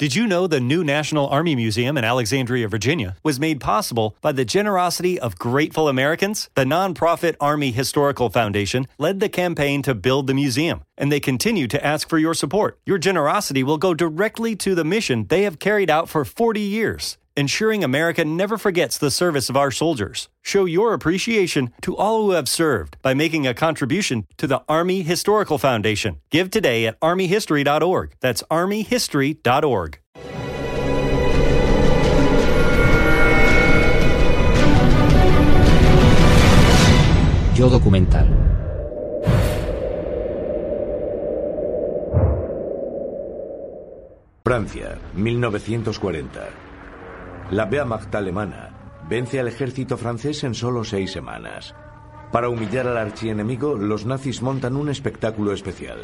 [0.00, 4.32] Did you know the new National Army Museum in Alexandria, Virginia was made possible by
[4.32, 6.48] the generosity of grateful Americans?
[6.54, 11.68] The nonprofit Army Historical Foundation led the campaign to build the museum, and they continue
[11.68, 12.78] to ask for your support.
[12.86, 17.18] Your generosity will go directly to the mission they have carried out for 40 years
[17.36, 20.28] ensuring America never forgets the service of our soldiers.
[20.42, 25.02] Show your appreciation to all who have served by making a contribution to the Army
[25.02, 26.20] Historical Foundation.
[26.30, 28.14] Give today at armyhistory.org.
[28.20, 29.98] That's armyhistory.org.
[37.60, 38.26] Yo documental.
[44.42, 46.69] Francia, 1940.
[47.50, 48.70] La Wehrmacht alemana
[49.08, 51.74] vence al ejército francés en solo seis semanas.
[52.30, 55.98] Para humillar al archienemigo, los nazis montan un espectáculo especial.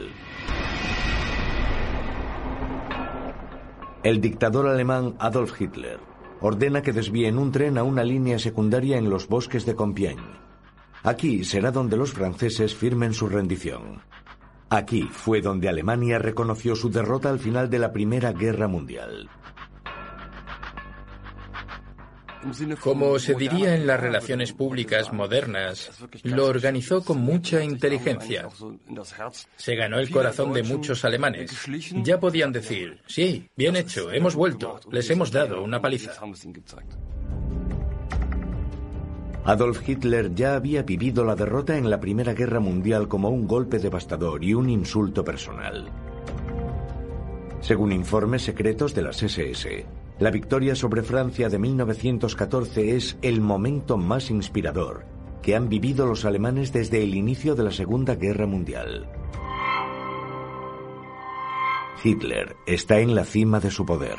[4.02, 6.00] El dictador alemán Adolf Hitler
[6.40, 10.40] ordena que desvíen un tren a una línea secundaria en los bosques de Compiègne.
[11.04, 14.02] Aquí será donde los franceses firmen su rendición.
[14.68, 19.30] Aquí fue donde Alemania reconoció su derrota al final de la Primera Guerra Mundial.
[22.80, 25.90] Como se diría en las relaciones públicas modernas,
[26.22, 28.48] lo organizó con mucha inteligencia.
[29.56, 31.52] Se ganó el corazón de muchos alemanes.
[32.02, 36.12] Ya podían decir, sí, bien hecho, hemos vuelto, les hemos dado una paliza.
[39.44, 43.78] Adolf Hitler ya había vivido la derrota en la Primera Guerra Mundial como un golpe
[43.78, 45.88] devastador y un insulto personal.
[47.60, 49.86] Según informes secretos de las SS,
[50.18, 55.04] la victoria sobre Francia de 1914 es el momento más inspirador
[55.42, 59.08] que han vivido los alemanes desde el inicio de la Segunda Guerra Mundial.
[62.02, 64.18] Hitler está en la cima de su poder.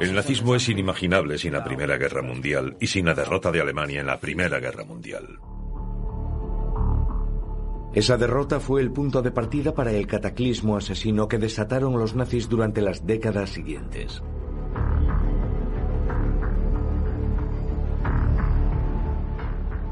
[0.00, 4.00] El nazismo es inimaginable sin la Primera Guerra Mundial y sin la derrota de Alemania
[4.00, 5.38] en la Primera Guerra Mundial.
[7.94, 12.48] Esa derrota fue el punto de partida para el cataclismo asesino que desataron los nazis
[12.48, 14.20] durante las décadas siguientes.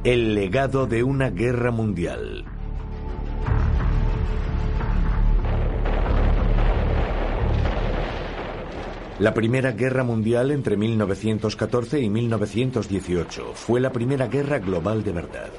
[0.03, 2.45] El legado de una guerra mundial.
[9.21, 15.51] La Primera Guerra Mundial entre 1914 y 1918 fue la primera guerra global de verdad.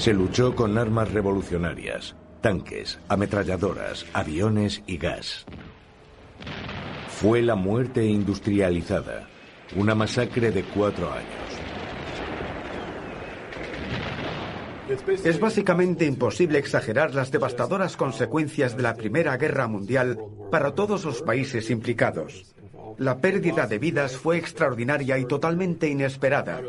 [0.00, 5.44] Se luchó con armas revolucionarias, tanques, ametralladoras, aviones y gas.
[7.08, 9.28] Fue la muerte industrializada,
[9.76, 11.28] una masacre de cuatro años.
[15.22, 20.18] Es básicamente imposible exagerar las devastadoras consecuencias de la Primera Guerra Mundial
[20.50, 22.54] para todos los países implicados.
[22.98, 26.62] La pérdida de vidas fue extraordinaria y totalmente inesperada.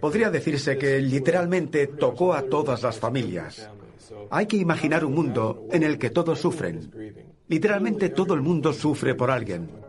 [0.00, 3.68] Podría decirse que literalmente tocó a todas las familias.
[4.30, 6.90] Hay que imaginar un mundo en el que todos sufren.
[7.48, 9.84] Literalmente todo el mundo sufre por alguien.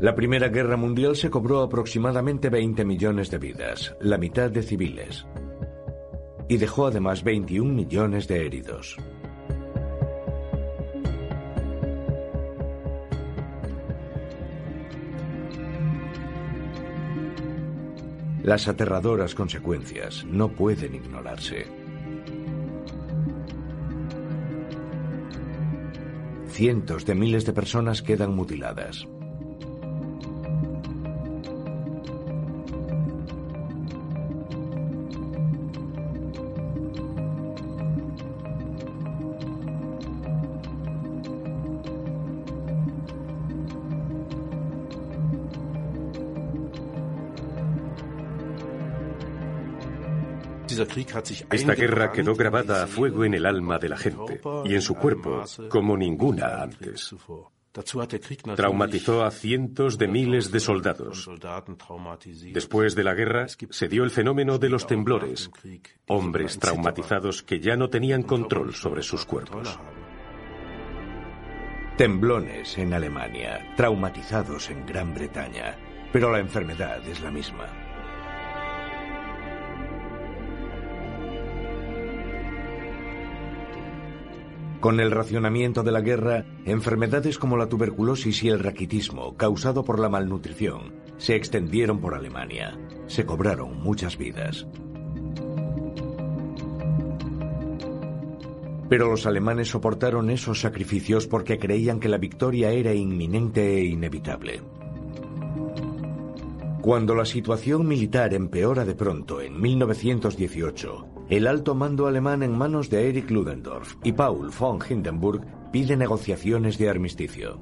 [0.00, 5.24] La Primera Guerra Mundial se cobró aproximadamente 20 millones de vidas, la mitad de civiles,
[6.46, 8.98] y dejó además 21 millones de heridos.
[18.44, 21.64] Las aterradoras consecuencias no pueden ignorarse.
[26.48, 29.08] Cientos de miles de personas quedan mutiladas.
[51.50, 54.94] Esta guerra quedó grabada a fuego en el alma de la gente y en su
[54.94, 57.14] cuerpo como ninguna antes.
[58.54, 61.28] Traumatizó a cientos de miles de soldados.
[62.52, 65.50] Después de la guerra se dio el fenómeno de los temblores,
[66.06, 69.76] hombres traumatizados que ya no tenían control sobre sus cuerpos.
[71.96, 75.76] Temblones en Alemania, traumatizados en Gran Bretaña,
[76.12, 77.83] pero la enfermedad es la misma.
[84.84, 89.98] Con el racionamiento de la guerra, enfermedades como la tuberculosis y el raquitismo, causado por
[89.98, 92.78] la malnutrición, se extendieron por Alemania.
[93.06, 94.66] Se cobraron muchas vidas.
[98.90, 104.60] Pero los alemanes soportaron esos sacrificios porque creían que la victoria era inminente e inevitable.
[106.82, 112.90] Cuando la situación militar empeora de pronto en 1918, el alto mando alemán en manos
[112.90, 115.42] de Erich Ludendorff y Paul von Hindenburg
[115.72, 117.58] pide negociaciones de armisticio.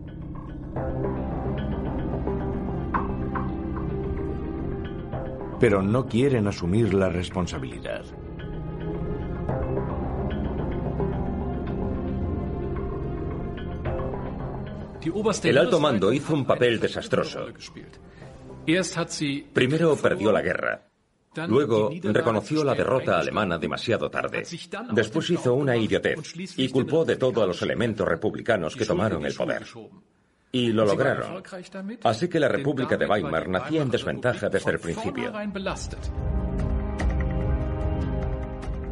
[5.60, 8.04] Pero no quieren asumir la responsabilidad.
[15.44, 17.46] El alto mando hizo un papel desastroso.
[19.52, 20.91] Primero perdió la guerra.
[21.48, 24.44] Luego reconoció la derrota alemana demasiado tarde.
[24.92, 26.18] Después hizo una idiotez
[26.56, 29.64] y culpó de todo a los elementos republicanos que tomaron el poder.
[30.52, 31.42] Y lo lograron.
[32.04, 35.32] Así que la República de Weimar nacía en desventaja desde el principio.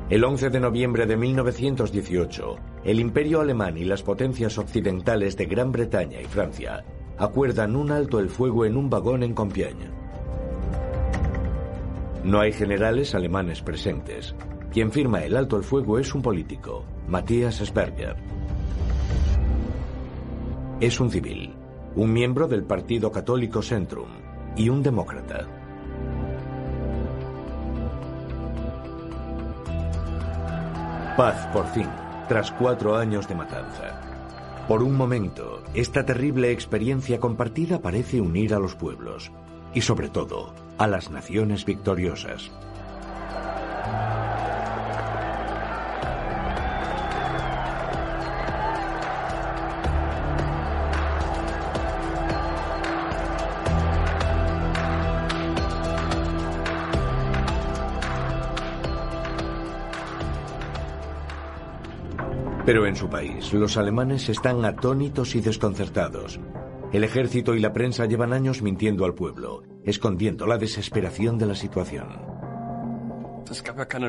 [0.09, 5.71] El 11 de noviembre de 1918, el Imperio Alemán y las potencias occidentales de Gran
[5.71, 6.85] Bretaña y Francia
[7.17, 10.00] acuerdan un alto el fuego en un vagón en Compiègne.
[12.25, 14.35] No hay generales alemanes presentes.
[14.71, 18.17] Quien firma el alto el fuego es un político, Matthias Sperger.
[20.81, 21.55] Es un civil,
[21.97, 24.11] un miembro del Partido Católico Centrum
[24.55, 25.47] y un demócrata.
[31.17, 31.89] Paz por fin,
[32.29, 34.67] tras cuatro años de matanza.
[34.69, 39.33] Por un momento, esta terrible experiencia compartida parece unir a los pueblos
[39.75, 42.51] y sobre todo a las naciones victoriosas.
[62.65, 66.41] Pero en su país, los alemanes están atónitos y desconcertados.
[66.91, 71.55] El ejército y la prensa llevan años mintiendo al pueblo, escondiendo la desesperación de la
[71.55, 72.41] situación.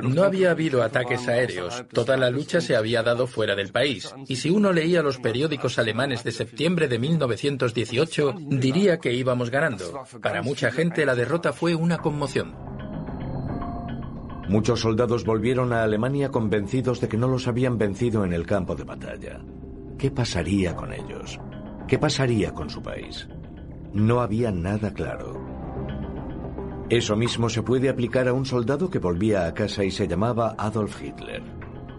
[0.03, 4.13] No había habido ataques aéreos, toda la lucha se había dado fuera del país.
[4.27, 10.03] Y si uno leía los periódicos alemanes de septiembre de 1918, diría que íbamos ganando.
[10.21, 12.55] Para mucha gente la derrota fue una conmoción.
[14.47, 18.75] Muchos soldados volvieron a Alemania convencidos de que no los habían vencido en el campo
[18.75, 19.41] de batalla.
[19.97, 21.39] ¿Qué pasaría con ellos?
[21.87, 23.27] ¿Qué pasaría con su país?
[23.93, 25.50] No había nada claro.
[26.91, 30.55] Eso mismo se puede aplicar a un soldado que volvía a casa y se llamaba
[30.57, 31.41] Adolf Hitler,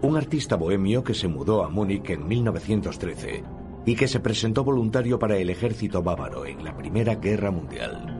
[0.03, 3.43] un artista bohemio que se mudó a Múnich en 1913
[3.87, 8.12] y que se presentó voluntario para el ejército bávaro en la Primera Guerra Mundial.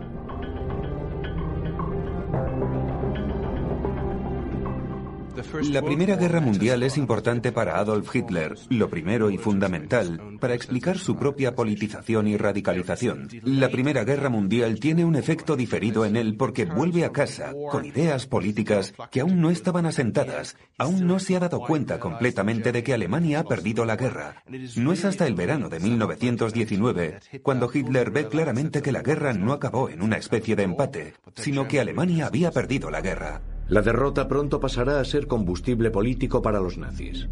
[5.71, 10.99] La Primera Guerra Mundial es importante para Adolf Hitler, lo primero y fundamental, para explicar
[10.99, 13.29] su propia politización y radicalización.
[13.43, 17.85] La Primera Guerra Mundial tiene un efecto diferido en él porque vuelve a casa con
[17.85, 22.83] ideas políticas que aún no estaban asentadas, aún no se ha dado cuenta completamente de
[22.83, 24.43] que Alemania ha perdido la guerra.
[24.77, 29.53] No es hasta el verano de 1919 cuando Hitler ve claramente que la guerra no
[29.53, 33.41] acabó en una especie de empate, sino que Alemania había perdido la guerra.
[33.69, 37.29] La derrota pronto pasará a ser combustible político para los nazis.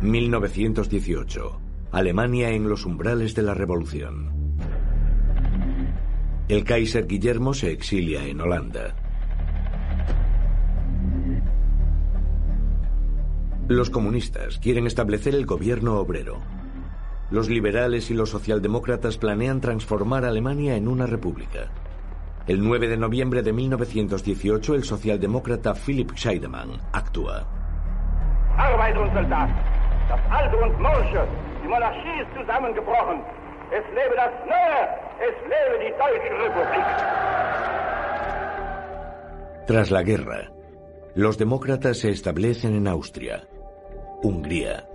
[0.00, 1.60] 1918.
[1.92, 4.32] Alemania en los umbrales de la revolución.
[6.48, 8.94] El Kaiser Guillermo se exilia en Holanda.
[13.68, 16.42] Los comunistas quieren establecer el gobierno obrero.
[17.30, 21.70] Los liberales y los socialdemócratas planean transformar Alemania en una república.
[22.46, 27.46] El 9 de noviembre de 1918, el socialdemócrata Philipp Scheidemann actúa.
[39.66, 40.52] Tras la guerra,
[41.14, 43.48] los demócratas se establecen en Austria,
[44.22, 44.86] Hungría,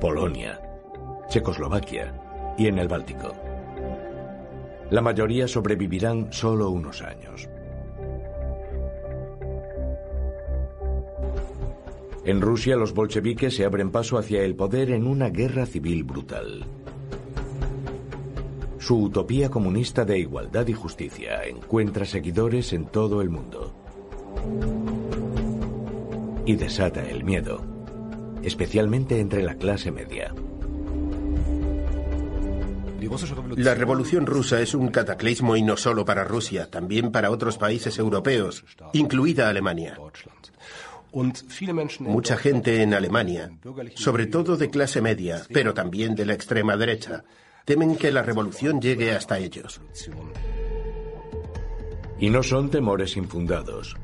[0.00, 0.60] Polonia,
[1.28, 2.12] Checoslovaquia
[2.58, 3.43] y en el Báltico.
[4.90, 7.48] La mayoría sobrevivirán solo unos años.
[12.24, 16.64] En Rusia los bolcheviques se abren paso hacia el poder en una guerra civil brutal.
[18.78, 23.74] Su utopía comunista de igualdad y justicia encuentra seguidores en todo el mundo.
[26.46, 27.62] Y desata el miedo,
[28.42, 30.34] especialmente entre la clase media.
[33.56, 37.98] La revolución rusa es un cataclismo y no solo para Rusia, también para otros países
[37.98, 39.96] europeos, incluida Alemania.
[42.00, 43.52] Mucha gente en Alemania,
[43.94, 47.24] sobre todo de clase media, pero también de la extrema derecha,
[47.64, 49.80] temen que la revolución llegue hasta ellos.
[52.18, 53.96] Y no son temores infundados.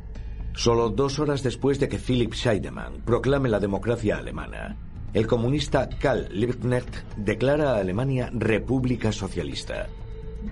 [0.55, 4.77] Solo dos horas después de que Philipp Scheidemann proclame la democracia alemana,
[5.13, 9.89] el comunista Karl Liebknecht declara a Alemania República Socialista.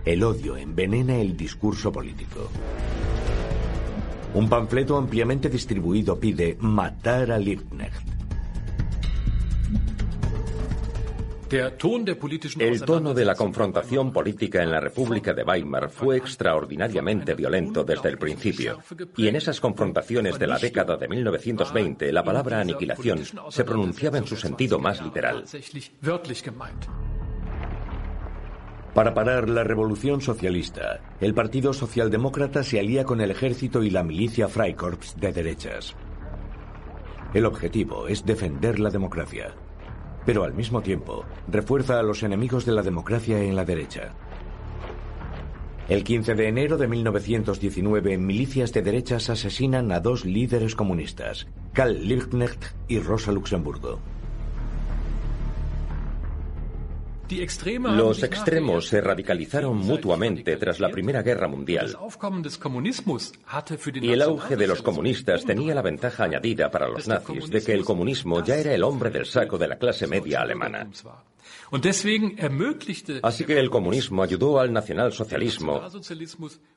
[0.05, 2.49] El odio envenena el discurso político.
[4.35, 8.18] Un panfleto ampliamente distribuido pide matar a Liebknecht.
[11.51, 18.11] El tono de la confrontación política en la República de Weimar fue extraordinariamente violento desde
[18.11, 18.81] el principio,
[19.17, 24.27] y en esas confrontaciones de la década de 1920 la palabra aniquilación se pronunciaba en
[24.27, 25.45] su sentido más literal.
[28.93, 34.03] Para parar la revolución socialista, el Partido Socialdemócrata se alía con el ejército y la
[34.03, 35.95] milicia Freikorps de derechas.
[37.33, 39.55] El objetivo es defender la democracia,
[40.25, 44.15] pero al mismo tiempo refuerza a los enemigos de la democracia en la derecha.
[45.89, 52.07] El 15 de enero de 1919, milicias de derechas asesinan a dos líderes comunistas, Karl
[52.07, 53.99] Liebknecht y Rosa Luxemburgo.
[57.95, 61.97] Los extremos se radicalizaron mutuamente tras la Primera Guerra Mundial
[64.01, 67.73] y el auge de los comunistas tenía la ventaja añadida para los nazis de que
[67.73, 70.89] el comunismo ya era el hombre del saco de la clase media alemana.
[73.23, 75.83] Así que el comunismo ayudó al nacionalsocialismo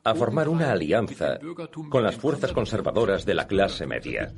[0.03, 1.39] a formar una alianza
[1.89, 4.34] con las fuerzas conservadoras de la clase media.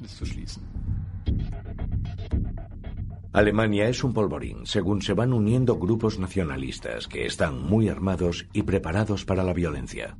[3.34, 8.62] Alemania es un polvorín según se van uniendo grupos nacionalistas que están muy armados y
[8.62, 10.16] preparados para la violencia.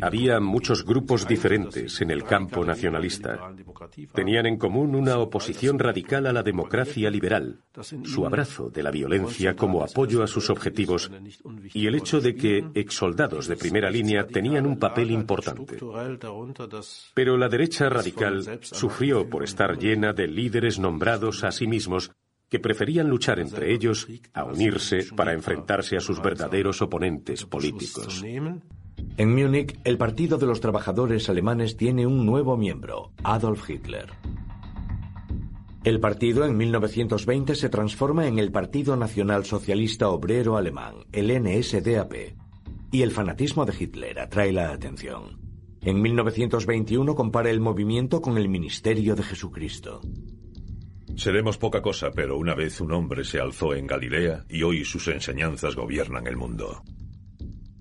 [0.00, 3.52] Había muchos grupos diferentes en el campo nacionalista.
[4.14, 7.60] Tenían en común una oposición radical a la democracia liberal,
[8.04, 11.10] su abrazo de la violencia como apoyo a sus objetivos
[11.72, 15.78] y el hecho de que exsoldados de primera línea tenían un papel importante.
[17.14, 22.12] Pero la derecha radical sufrió por estar llena de líderes nombrados a sí mismos
[22.52, 28.22] que preferían luchar entre ellos a unirse para enfrentarse a sus verdaderos oponentes políticos.
[29.16, 34.10] En Múnich, el Partido de los Trabajadores Alemanes tiene un nuevo miembro, Adolf Hitler.
[35.82, 42.36] El partido en 1920 se transforma en el Partido Nacional Socialista Obrero Alemán, el NSDAP,
[42.90, 45.40] y el fanatismo de Hitler atrae la atención.
[45.80, 50.02] En 1921 compara el movimiento con el Ministerio de Jesucristo.
[51.16, 55.08] Seremos poca cosa, pero una vez un hombre se alzó en Galilea y hoy sus
[55.08, 56.82] enseñanzas gobiernan el mundo.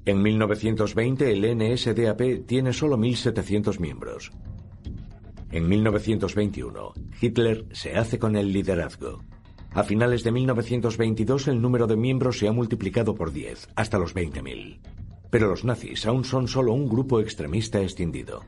[0.05, 4.31] En 1920 el NSDAP tiene solo 1.700 miembros.
[5.51, 9.23] En 1921, Hitler se hace con el liderazgo.
[9.73, 14.13] A finales de 1922 el número de miembros se ha multiplicado por 10, hasta los
[14.13, 14.79] 20.000.
[15.29, 18.43] Pero los nazis aún son solo un grupo extremista extendido.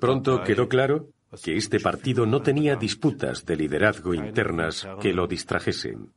[0.00, 1.08] Pronto quedó claro
[1.42, 6.12] que este partido no tenía disputas de liderazgo internas que lo distrajesen.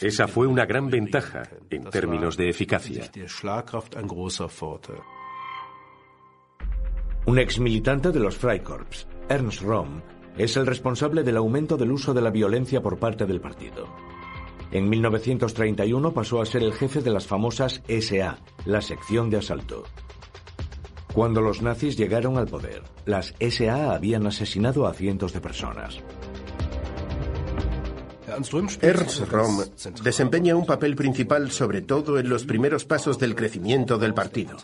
[0.00, 3.10] Esa fue una gran ventaja en términos de eficacia.
[7.26, 10.02] Un ex militante de los Freikorps, Ernst Röhm,
[10.36, 13.88] es el responsable del aumento del uso de la violencia por parte del partido.
[14.70, 19.84] En 1931 pasó a ser el jefe de las famosas SA, la sección de asalto.
[21.12, 26.00] Cuando los nazis llegaron al poder, las SA habían asesinado a cientos de personas.
[28.80, 34.14] Ernst Röhm desempeña un papel principal sobre todo en los primeros pasos del crecimiento del
[34.14, 34.56] partido.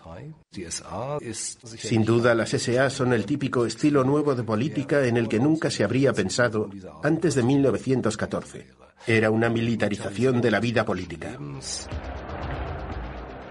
[1.30, 5.70] Sin duda, las SA son el típico estilo nuevo de política en el que nunca
[5.70, 6.70] se habría pensado
[7.02, 8.68] antes de 1914.
[9.06, 11.38] Era una militarización de la vida política.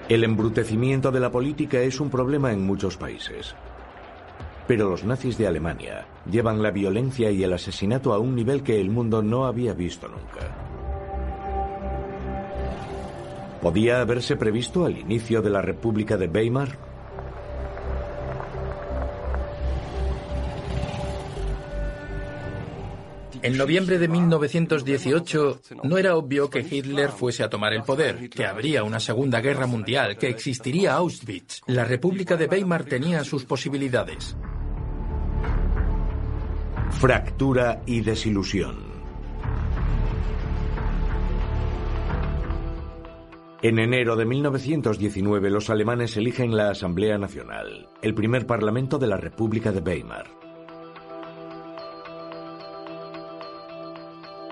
[0.10, 3.56] El embrutecimiento de la política es un problema en muchos países.
[4.66, 8.80] Pero los nazis de Alemania llevan la violencia y el asesinato a un nivel que
[8.80, 10.48] el mundo no había visto nunca.
[13.62, 16.87] ¿Podía haberse previsto al inicio de la República de Weimar?
[23.42, 28.46] En noviembre de 1918 no era obvio que Hitler fuese a tomar el poder, que
[28.46, 31.62] habría una Segunda Guerra Mundial, que existiría Auschwitz.
[31.68, 34.36] La República de Weimar tenía sus posibilidades.
[36.92, 38.88] Fractura y desilusión.
[43.62, 49.18] En enero de 1919 los alemanes eligen la Asamblea Nacional, el primer parlamento de la
[49.18, 50.47] República de Weimar.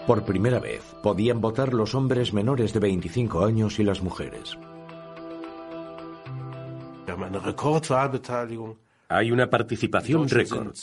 [0.08, 4.56] Por primera vez podían votar los hombres menores de 25 años y las mujeres.
[9.10, 10.76] Hay una participación récord.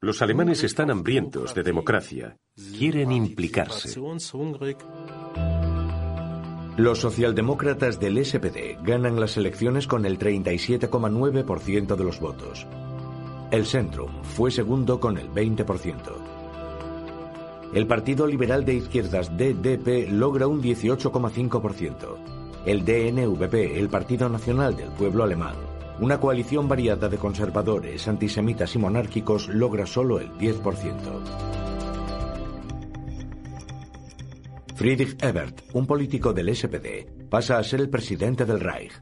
[0.00, 2.36] Los alemanes están hambrientos de democracia.
[2.54, 4.00] Quieren implicarse.
[6.76, 12.66] Los socialdemócratas del SPD ganan las elecciones con el 37,9% de los votos.
[13.50, 16.35] El Centrum fue segundo con el 20%.
[17.74, 22.16] El Partido Liberal de Izquierdas DDP logra un 18,5%.
[22.64, 25.56] El DNVP, el Partido Nacional del Pueblo Alemán,
[26.00, 30.92] una coalición variada de conservadores, antisemitas y monárquicos logra solo el 10%.
[34.74, 38.92] Friedrich Ebert, un político del SPD, pasa a ser el presidente del Reich.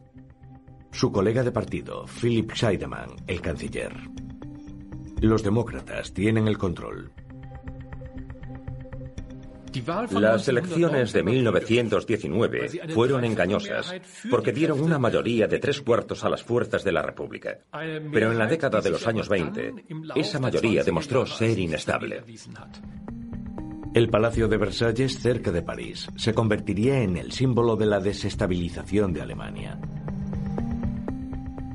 [0.93, 3.93] Su colega de partido, Philipp Scheidemann, el canciller.
[5.21, 7.13] Los demócratas tienen el control.
[10.11, 13.95] Las elecciones de 1919 fueron engañosas
[14.31, 17.59] porque dieron una mayoría de tres cuartos a las fuerzas de la República.
[18.13, 19.75] Pero en la década de los años 20,
[20.15, 22.23] esa mayoría demostró ser inestable.
[23.95, 29.13] El Palacio de Versalles, cerca de París, se convertiría en el símbolo de la desestabilización
[29.13, 29.79] de Alemania.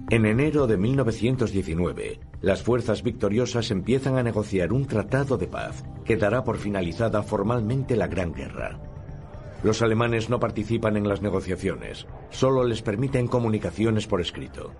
[0.09, 6.15] En enero de 1919, las fuerzas victoriosas empiezan a negociar un tratado de paz que
[6.15, 8.79] dará por finalizada formalmente la Gran Guerra.
[9.61, 14.71] Los alemanes no participan en las negociaciones, solo les permiten comunicaciones por escrito.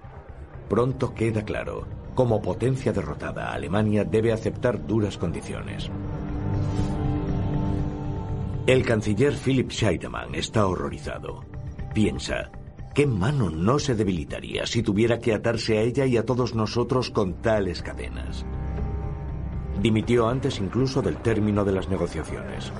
[0.69, 5.89] Pronto queda claro, como potencia derrotada, Alemania debe aceptar duras condiciones.
[8.67, 11.43] El canciller Philipp Scheidemann está horrorizado.
[11.93, 12.51] Piensa,
[12.93, 17.09] ¿qué mano no se debilitaría si tuviera que atarse a ella y a todos nosotros
[17.09, 18.45] con tales cadenas?
[19.81, 22.71] Dimitió antes incluso del término de las negociaciones.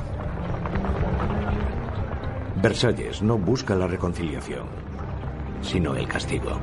[2.62, 4.68] Versalles no busca la reconciliación,
[5.62, 6.60] sino el castigo.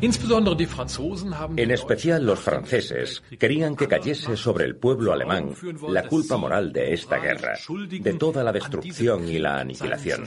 [0.00, 5.54] En especial los franceses querían que cayese sobre el pueblo alemán
[5.88, 7.54] la culpa moral de esta guerra,
[7.90, 10.24] de toda la destrucción y la aniquilación.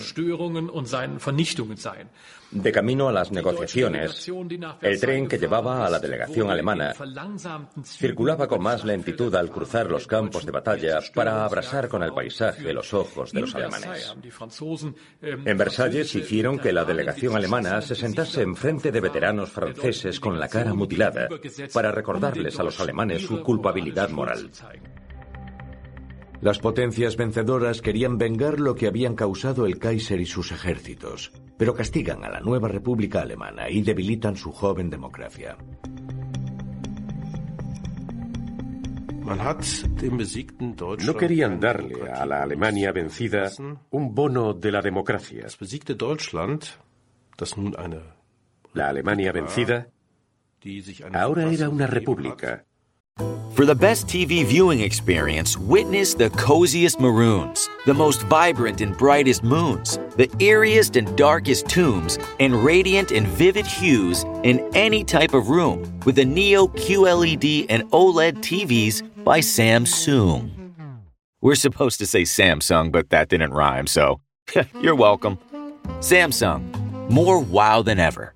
[2.52, 4.32] De camino a las negociaciones,
[4.82, 6.94] el tren que llevaba a la delegación alemana
[7.84, 12.74] circulaba con más lentitud al cruzar los campos de batalla para abrasar con el paisaje
[12.74, 14.16] los ojos de los alemanes.
[15.22, 20.48] En Versalles hicieron que la delegación alemana se sentase enfrente de veteranos franceses con la
[20.48, 21.28] cara mutilada
[21.74, 24.50] para recordarles a los alemanes su culpabilidad moral.
[26.40, 31.74] Las potencias vencedoras querían vengar lo que habían causado el Kaiser y sus ejércitos, pero
[31.74, 35.58] castigan a la nueva República Alemana y debilitan su joven democracia.
[41.06, 43.52] No querían darle a la Alemania vencida
[43.90, 45.48] un bono de la democracia.
[48.74, 49.90] La Alemania vencida
[51.14, 52.66] ahora era una república
[53.58, 59.44] For the best TV viewing experience, witness the coziest maroons, the most vibrant and brightest
[59.44, 65.50] moons, the eeriest and darkest tombs, and radiant and vivid hues in any type of
[65.50, 70.52] room with the Neo QLED and OLED TVs by Samsung.
[71.42, 74.22] We're supposed to say Samsung, but that didn't rhyme, so
[74.82, 75.40] you're welcome.
[76.00, 78.36] Samsung, more wow than ever.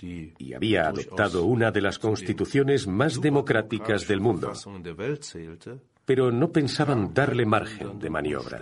[0.00, 4.52] Y había adoptado una de las constituciones más democráticas del mundo.
[6.04, 8.60] Pero no pensaban darle margen de maniobra.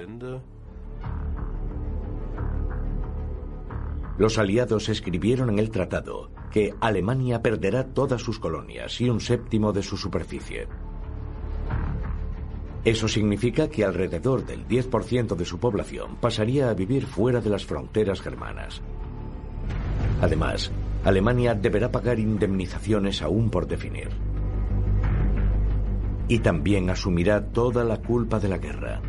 [4.18, 9.74] Los aliados escribieron en el tratado que Alemania perderá todas sus colonias y un séptimo
[9.74, 10.66] de su superficie.
[12.82, 17.66] Eso significa que alrededor del 10% de su población pasaría a vivir fuera de las
[17.66, 18.80] fronteras germanas.
[20.22, 20.70] Además,
[21.06, 24.08] Alemania deberá pagar indemnizaciones aún por definir.
[26.26, 29.00] Y también asumirá toda la culpa de la guerra.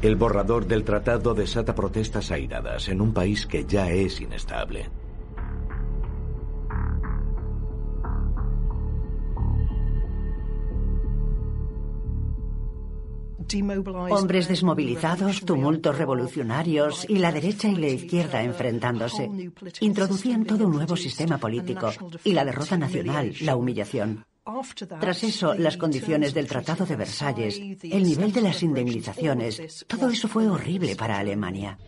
[0.00, 4.88] El borrador del tratado desata protestas airadas en un país que ya es inestable.
[14.10, 19.30] Hombres desmovilizados, tumultos revolucionarios y la derecha y la izquierda enfrentándose.
[19.80, 21.92] Introducían todo un nuevo sistema político
[22.24, 24.24] y la derrota nacional, la humillación.
[25.00, 30.28] Tras eso, las condiciones del Tratado de Versalles, el nivel de las indemnizaciones, todo eso
[30.28, 31.78] fue horrible para Alemania.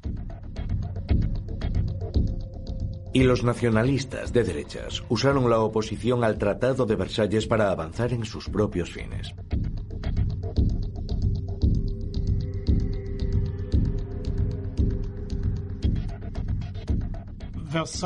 [3.12, 8.24] Y los nacionalistas de derechas usaron la oposición al Tratado de Versalles para avanzar en
[8.24, 9.34] sus propios fines.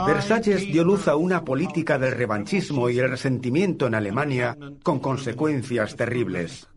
[0.07, 5.97] Versalles dio luz a una política del revanchismo y el resentimiento en Alemania con consecuencias
[5.97, 6.69] terribles.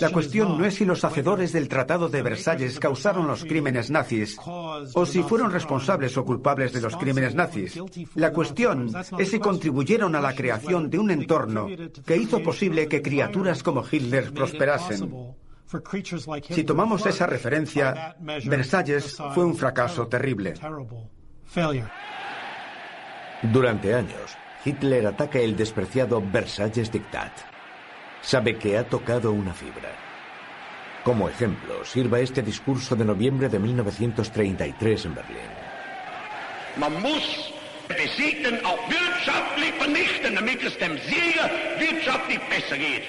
[0.00, 4.36] La cuestión no es si los hacedores del Tratado de Versalles causaron los crímenes nazis
[4.44, 7.78] o si fueron responsables o culpables de los crímenes nazis.
[8.14, 11.68] La cuestión es si contribuyeron a la creación de un entorno
[12.04, 15.36] que hizo posible que criaturas como Hitler prosperasen.
[16.48, 20.54] Si tomamos esa referencia, Versalles fue un fracaso terrible.
[23.42, 27.32] Durante años, Hitler ataca el despreciado Versalles Diktat.
[28.22, 29.90] Sabe que ha tocado una fibra.
[31.02, 35.50] Como ejemplo, sirva este discurso de noviembre de 1933 en Berlín.
[36.76, 37.52] Man muss
[37.88, 43.02] besiegen auch wirtschaftlich vernichten, damit es dem Sieger wirtschaftlich besser geht.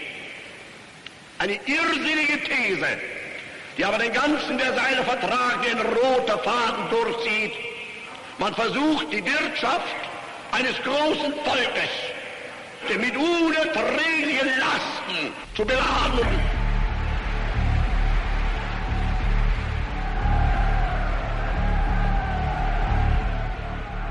[1.38, 2.98] Eine irrsinnige These,
[3.78, 7.71] die aber den ganzen Versailler Vertrag wie ein roter Faden durchzieht.
[8.40, 9.96] Man versucht die Wirtschaft
[10.52, 11.92] eines großen Volkes
[12.98, 16.62] mit unerträglichen Lasten zu beladen.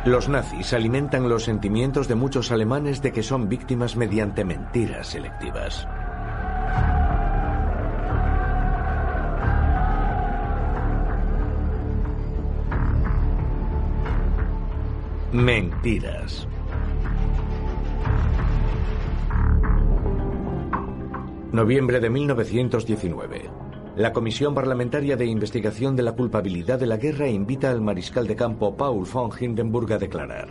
[0.04, 5.86] Los nazis alimentan los sentimientos de muchos alemanes de que son víctimas mediante mentiras selectivas.
[15.32, 16.48] Mentiras.
[21.52, 23.48] Noviembre de 1919.
[23.94, 28.34] La Comisión Parlamentaria de Investigación de la Culpabilidad de la Guerra invita al mariscal de
[28.34, 30.48] campo Paul von Hindenburg a declarar.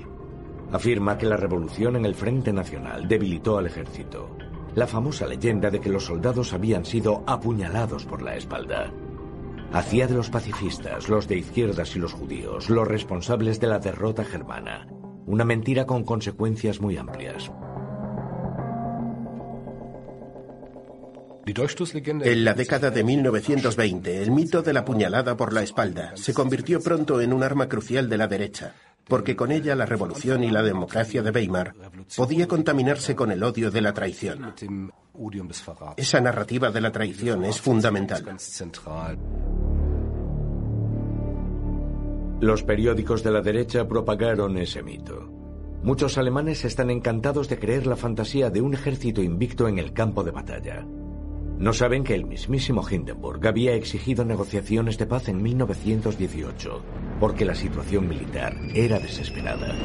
[0.72, 4.30] Afirma que la revolución en el Frente Nacional debilitó al ejército.
[4.76, 8.94] La famosa leyenda de que los soldados habían sido apuñalados por la espalda.
[9.72, 14.26] Hacía de los pacifistas, los de izquierdas y los judíos los responsables de la derrota
[14.26, 14.88] germana.
[15.28, 17.52] Una mentira con consecuencias muy amplias.
[21.46, 26.80] En la década de 1920, el mito de la puñalada por la espalda se convirtió
[26.80, 28.76] pronto en un arma crucial de la derecha,
[29.10, 31.74] porque con ella la revolución y la democracia de Weimar
[32.16, 34.54] podía contaminarse con el odio de la traición.
[35.98, 38.24] Esa narrativa de la traición es fundamental.
[42.40, 45.30] Los periódicos de la derecha propagaron ese mito.
[45.84, 50.24] Muchos alemanes están encantados de creer la fantasía de un ejército invicto en el campo
[50.24, 50.86] de batalla.
[51.60, 56.82] No saben que el mismísimo Hindenburg había exigido negociaciones de paz en 1918,
[57.20, 59.76] porque la situación militar era desesperada.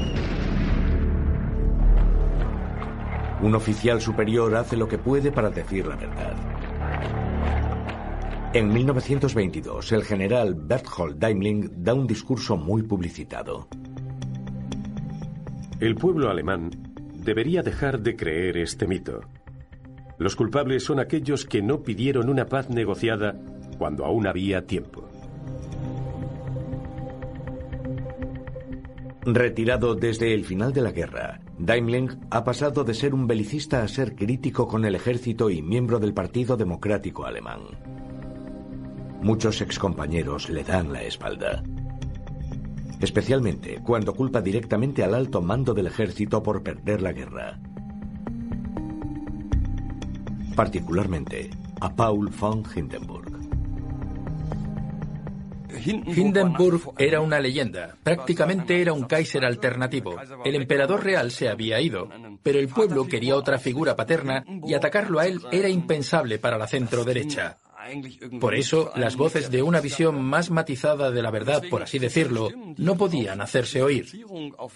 [3.42, 6.36] Un oficial superior hace lo que puede para decir la verdad.
[8.54, 13.66] En 1922, el general Berthold Daimling da un discurso muy publicitado.
[15.80, 16.70] El pueblo alemán
[17.14, 19.22] debería dejar de creer este mito.
[20.24, 23.38] Los culpables son aquellos que no pidieron una paz negociada
[23.76, 25.06] cuando aún había tiempo.
[29.26, 33.88] Retirado desde el final de la guerra, Daimling ha pasado de ser un belicista a
[33.88, 37.60] ser crítico con el ejército y miembro del Partido Democrático Alemán.
[39.20, 41.62] Muchos excompañeros le dan la espalda.
[42.98, 47.60] Especialmente cuando culpa directamente al alto mando del ejército por perder la guerra.
[50.54, 53.32] Particularmente a Paul von Hindenburg.
[55.84, 60.16] Hindenburg era una leyenda, prácticamente era un Kaiser alternativo.
[60.44, 62.08] El emperador real se había ido,
[62.42, 66.68] pero el pueblo quería otra figura paterna y atacarlo a él era impensable para la
[66.68, 67.58] centro derecha.
[68.40, 72.50] Por eso, las voces de una visión más matizada de la verdad, por así decirlo,
[72.76, 74.06] no podían hacerse oír.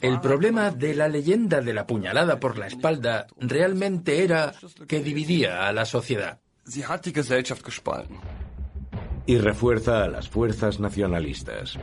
[0.00, 4.54] El problema de la leyenda de la puñalada por la espalda realmente era
[4.86, 6.40] que dividía a la sociedad
[9.26, 11.78] y refuerza a las fuerzas nacionalistas.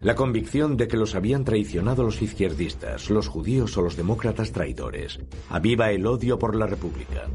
[0.00, 5.20] La convicción de que los habían traicionado los izquierdistas, los judíos o los demócratas traidores,
[5.50, 7.28] aviva el odio por la República.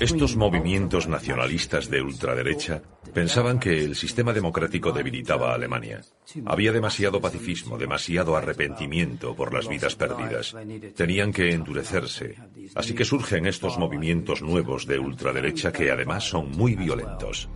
[0.00, 6.00] Estos movimientos nacionalistas de ultraderecha pensaban que el sistema democrático debilitaba a Alemania.
[6.46, 10.54] Había demasiado pacifismo, demasiado arrepentimiento por las vidas perdidas.
[10.96, 12.36] Tenían que endurecerse.
[12.74, 17.48] Así que surgen estos movimientos nuevos de ultraderecha que además son muy violentos.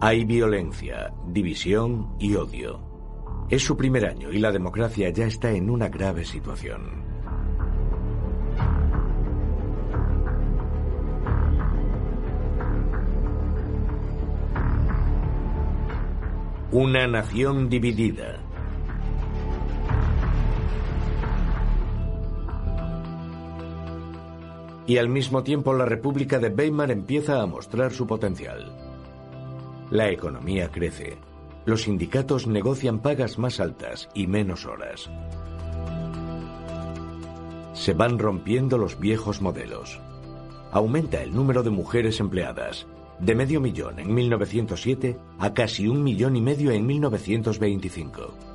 [0.00, 3.46] Hay violencia, división y odio.
[3.50, 7.09] Es su primer año y la democracia ya está en una grave situación.
[16.72, 18.38] Una nación dividida.
[24.86, 28.70] Y al mismo tiempo la República de Weimar empieza a mostrar su potencial.
[29.90, 31.18] La economía crece.
[31.64, 35.10] Los sindicatos negocian pagas más altas y menos horas.
[37.72, 39.98] Se van rompiendo los viejos modelos.
[40.70, 42.86] Aumenta el número de mujeres empleadas
[43.20, 48.50] de medio millón en 1907 a casi un millón y medio en 1925.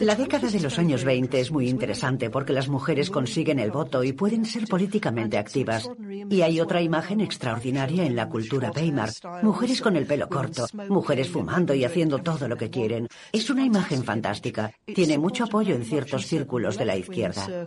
[0.00, 4.04] La década de los años 20 es muy interesante porque las mujeres consiguen el voto
[4.04, 5.88] y pueden ser políticamente activas.
[6.28, 9.10] Y hay otra imagen extraordinaria en la cultura Weimar.
[9.42, 13.08] Mujeres con el pelo corto, mujeres fumando y haciendo todo lo que quieren.
[13.32, 14.72] Es una imagen fantástica.
[14.84, 17.66] Tiene mucho apoyo en ciertos círculos de la izquierda.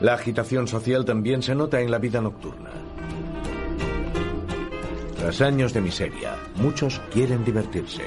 [0.00, 2.70] La agitación social también se nota en la vida nocturna.
[5.16, 8.04] Tras años de miseria, muchos quieren divertirse.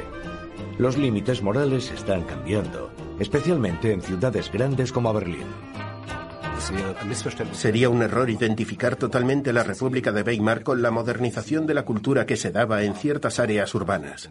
[0.77, 5.47] Los límites morales están cambiando, especialmente en ciudades grandes como Berlín.
[7.53, 12.25] Sería un error identificar totalmente la República de Weimar con la modernización de la cultura
[12.25, 14.29] que se daba en ciertas áreas urbanas.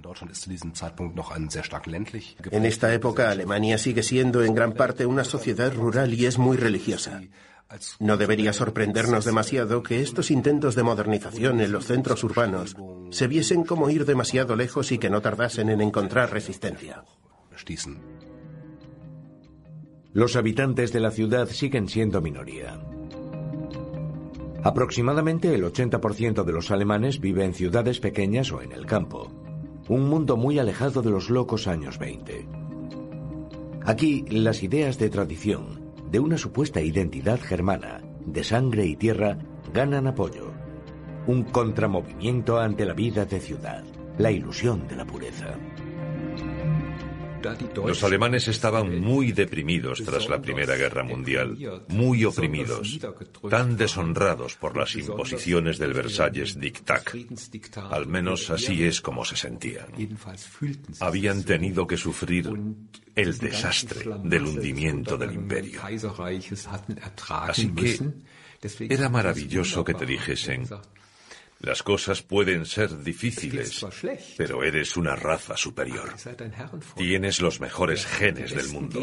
[2.50, 6.56] En esta época, Alemania sigue siendo en gran parte una sociedad rural y es muy
[6.56, 7.20] religiosa.
[8.00, 12.76] No debería sorprendernos demasiado que estos intentos de modernización en los centros urbanos
[13.10, 17.04] se viesen como ir demasiado lejos y que no tardasen en encontrar resistencia.
[20.12, 22.80] Los habitantes de la ciudad siguen siendo minoría.
[24.62, 29.30] Aproximadamente el 80% de los alemanes vive en ciudades pequeñas o en el campo,
[29.88, 32.46] un mundo muy alejado de los locos años 20.
[33.84, 35.79] Aquí las ideas de tradición,
[36.10, 39.38] de una supuesta identidad germana, de sangre y tierra,
[39.72, 40.52] ganan apoyo.
[41.26, 43.84] Un contramovimiento ante la vida de ciudad,
[44.18, 45.54] la ilusión de la pureza.
[47.86, 51.56] Los alemanes estaban muy deprimidos tras la Primera Guerra Mundial,
[51.88, 52.98] muy oprimidos,
[53.48, 57.08] tan deshonrados por las imposiciones del Versalles Diktat.
[57.90, 59.86] Al menos así es como se sentían.
[61.00, 62.50] Habían tenido que sufrir
[63.14, 65.80] el desastre del hundimiento del imperio.
[67.28, 67.98] Así que
[68.88, 70.68] era maravilloso que te dijesen,
[71.60, 73.84] las cosas pueden ser difíciles,
[74.36, 76.14] pero eres una raza superior.
[76.96, 79.00] Tienes los mejores genes del mundo.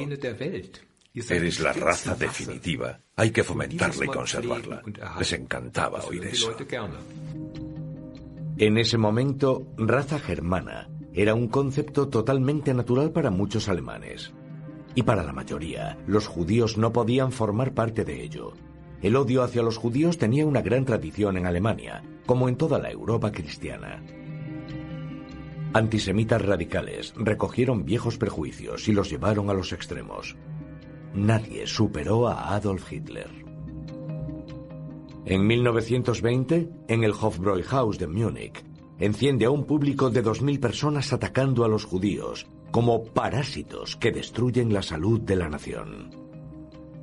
[1.13, 2.99] Eres la raza definitiva.
[3.15, 4.81] Hay que fomentarla y conservarla.
[5.17, 6.55] Les encantaba oír eso.
[8.57, 14.33] En ese momento, raza germana era un concepto totalmente natural para muchos alemanes.
[14.95, 18.53] Y para la mayoría, los judíos no podían formar parte de ello.
[19.01, 22.91] El odio hacia los judíos tenía una gran tradición en Alemania, como en toda la
[22.91, 24.03] Europa cristiana.
[25.73, 30.35] Antisemitas radicales recogieron viejos prejuicios y los llevaron a los extremos.
[31.13, 33.29] Nadie superó a Adolf Hitler.
[35.25, 38.63] En 1920, en el Hofbräuhaus de Múnich,
[38.97, 44.73] enciende a un público de 2.000 personas atacando a los judíos como parásitos que destruyen
[44.73, 46.26] la salud de la nación.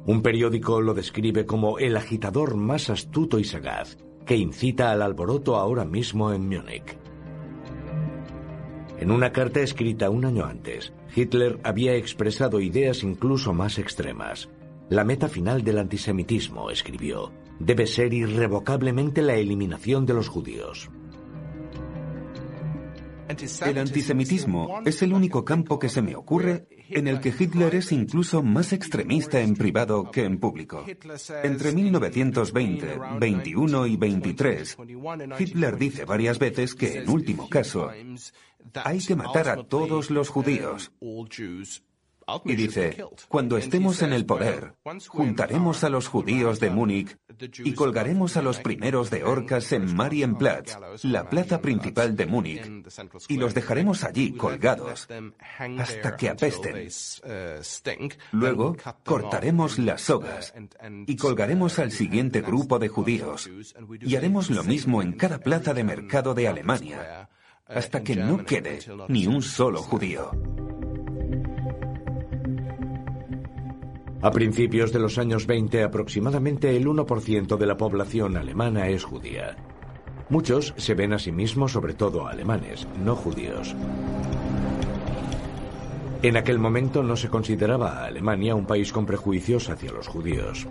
[0.07, 5.57] Un periódico lo describe como el agitador más astuto y sagaz que incita al alboroto
[5.57, 6.97] ahora mismo en Múnich.
[8.99, 14.49] En una carta escrita un año antes, Hitler había expresado ideas incluso más extremas.
[14.89, 20.91] La meta final del antisemitismo, escribió, debe ser irrevocablemente la eliminación de los judíos.
[23.67, 27.93] El antisemitismo es el único campo que se me ocurre en el que Hitler es
[27.93, 30.85] incluso más extremista en privado que en público.
[31.43, 34.77] Entre 1920, 21 y 23,
[35.39, 37.91] Hitler dice varias veces que, en último caso,
[38.85, 40.93] hay que matar a todos los judíos.
[42.45, 44.75] Y dice, cuando estemos en el poder,
[45.09, 47.17] juntaremos a los judíos de Múnich
[47.65, 52.71] y colgaremos a los primeros de Orcas en Marienplatz, la plaza principal de Múnich,
[53.29, 55.09] y los dejaremos allí colgados
[55.79, 56.89] hasta que apesten.
[58.33, 60.55] Luego cortaremos las sogas
[61.07, 63.51] y colgaremos al siguiente grupo de judíos
[64.01, 67.29] y haremos lo mismo en cada plaza de mercado de Alemania
[67.67, 70.31] hasta que no quede ni un solo judío.
[74.25, 79.55] A principios de los años 20, aproximadamente el 1% de la población alemana es judía.
[80.31, 83.77] Muchos se ven a sí mismos, sobre todo alemanes, no judíos.
[86.23, 90.67] En aquel momento no se consideraba a Alemania un país con prejuicios hacia los judíos.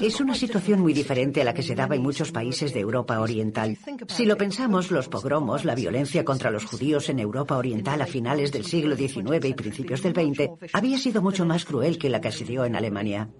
[0.00, 3.20] Es una situación muy diferente a la que se daba en muchos países de Europa
[3.20, 3.78] Oriental.
[4.08, 8.52] Si lo pensamos, los pogromos, la violencia contra los judíos en Europa Oriental a finales
[8.52, 12.32] del siglo XIX y principios del XX, había sido mucho más cruel que la que
[12.32, 13.30] se dio en Alemania.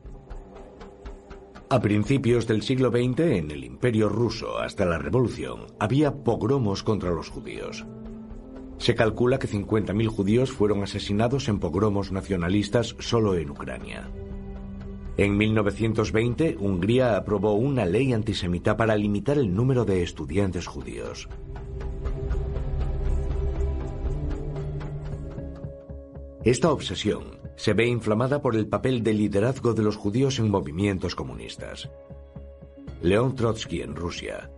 [1.69, 7.11] A principios del siglo XX, en el Imperio ruso hasta la Revolución, había pogromos contra
[7.11, 7.85] los judíos.
[8.79, 14.09] Se calcula que 50.000 judíos fueron asesinados en pogromos nacionalistas solo en Ucrania.
[15.19, 21.29] En 1920, Hungría aprobó una ley antisemita para limitar el número de estudiantes judíos.
[26.45, 31.15] Esta obsesión se ve inflamada por el papel de liderazgo de los judíos en movimientos
[31.15, 31.89] comunistas.
[33.01, 34.51] León Trotsky en Rusia.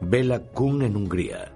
[0.00, 1.54] Bela Kuhn en Hungría.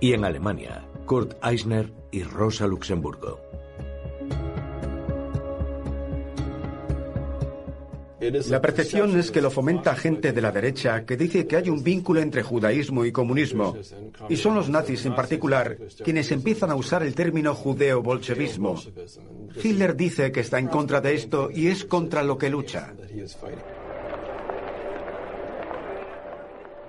[0.00, 3.47] Y en Alemania, Kurt Eisner y Rosa Luxemburgo.
[8.20, 11.84] La percepción es que lo fomenta gente de la derecha que dice que hay un
[11.84, 13.76] vínculo entre judaísmo y comunismo.
[14.28, 18.82] Y son los nazis en particular quienes empiezan a usar el término judeo-bolchevismo.
[19.62, 22.92] Hitler dice que está en contra de esto y es contra lo que lucha.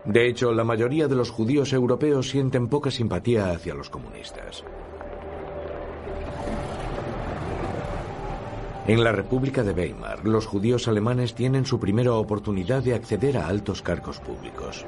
[0.05, 4.63] De hecho, la mayoría de los judíos europeos sienten poca simpatía hacia los comunistas.
[8.89, 13.45] En la República de Weimar, los judíos alemanes tienen su primera oportunidad de acceder a
[13.45, 14.84] altos cargos públicos.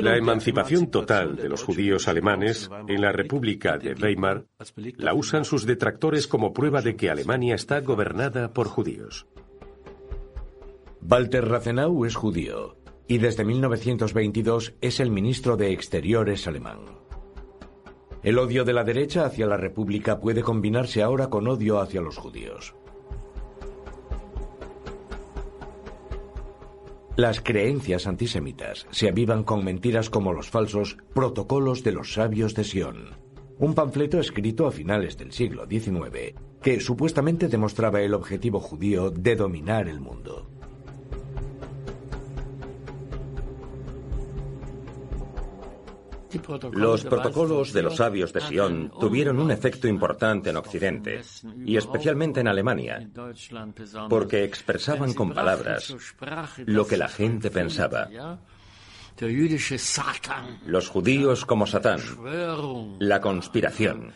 [0.00, 4.44] La emancipación total de los judíos alemanes en la República de Weimar
[4.98, 9.26] la usan sus detractores como prueba de que Alemania está gobernada por judíos.
[11.00, 12.76] Walter Rathenau es judío
[13.08, 17.01] y desde 1922 es el ministro de Exteriores alemán.
[18.22, 22.16] El odio de la derecha hacia la República puede combinarse ahora con odio hacia los
[22.16, 22.74] judíos.
[27.16, 32.64] Las creencias antisemitas se avivan con mentiras como los falsos protocolos de los sabios de
[32.64, 33.10] Sion,
[33.58, 39.36] un panfleto escrito a finales del siglo XIX que supuestamente demostraba el objetivo judío de
[39.36, 40.48] dominar el mundo.
[46.72, 51.20] Los protocolos de los sabios de Sion tuvieron un efecto importante en Occidente,
[51.64, 53.08] y especialmente en Alemania,
[54.08, 55.94] porque expresaban con palabras
[56.66, 58.08] lo que la gente pensaba.
[60.66, 62.00] Los judíos como Satán,
[62.98, 64.12] la conspiración.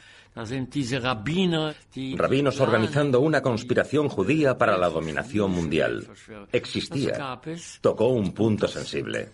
[2.16, 6.06] Rabinos organizando una conspiración judía para la dominación mundial.
[6.52, 7.40] Existía.
[7.80, 9.30] Tocó un punto sensible.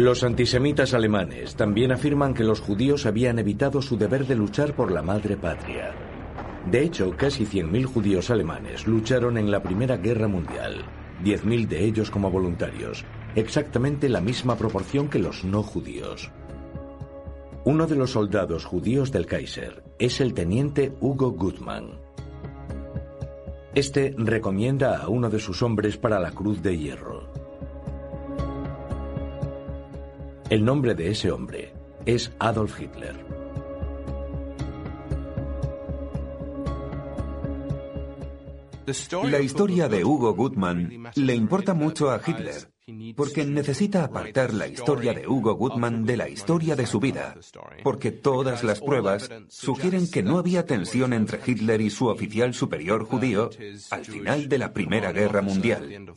[0.00, 4.90] Los antisemitas alemanes también afirman que los judíos habían evitado su deber de luchar por
[4.90, 5.94] la madre patria.
[6.70, 10.86] De hecho, casi 100.000 judíos alemanes lucharon en la Primera Guerra Mundial,
[11.22, 16.30] 10.000 de ellos como voluntarios, exactamente la misma proporción que los no judíos.
[17.66, 21.90] Uno de los soldados judíos del Kaiser es el teniente Hugo Gutmann.
[23.74, 27.49] Este recomienda a uno de sus hombres para la Cruz de Hierro.
[30.50, 31.72] El nombre de ese hombre
[32.04, 33.24] es Adolf Hitler.
[39.30, 42.68] La historia de Hugo Gutmann le importa mucho a Hitler,
[43.14, 47.36] porque necesita apartar la historia de Hugo Gutmann de la historia de su vida,
[47.84, 53.04] porque todas las pruebas sugieren que no había tensión entre Hitler y su oficial superior
[53.04, 53.50] judío
[53.92, 56.12] al final de la Primera Guerra Mundial.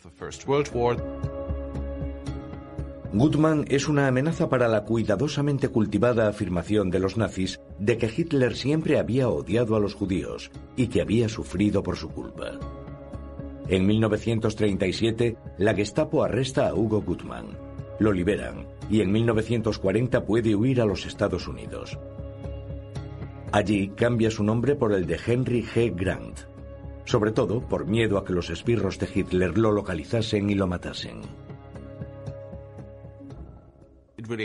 [3.13, 8.55] Gutmann es una amenaza para la cuidadosamente cultivada afirmación de los nazis de que Hitler
[8.55, 12.53] siempre había odiado a los judíos y que había sufrido por su culpa.
[13.67, 17.55] En 1937, la Gestapo arresta a Hugo Gutmann.
[17.99, 21.99] Lo liberan y en 1940 puede huir a los Estados Unidos.
[23.51, 25.93] Allí cambia su nombre por el de Henry G.
[25.95, 26.39] Grant,
[27.05, 31.21] sobre todo por miedo a que los esbirros de Hitler lo localizasen y lo matasen.